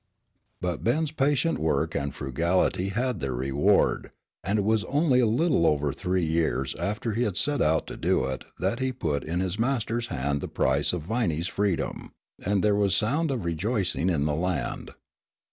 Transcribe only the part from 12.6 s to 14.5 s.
there was sound of rejoicing in the